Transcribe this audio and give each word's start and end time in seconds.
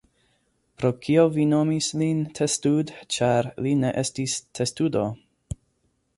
Pro 0.83 0.89
kio 1.03 1.25
vi 1.35 1.45
nomis 1.49 1.89
lin 2.03 2.23
Testud 2.39 2.95
ĉar 3.17 3.51
li 3.67 3.75
ne 3.83 3.93
estis 4.05 4.39
Testudo? 4.61 5.07